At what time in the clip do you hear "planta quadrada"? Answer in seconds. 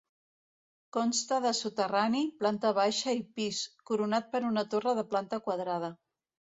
5.15-5.97